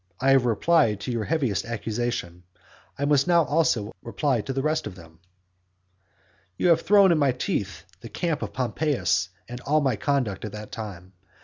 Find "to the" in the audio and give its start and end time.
4.41-4.63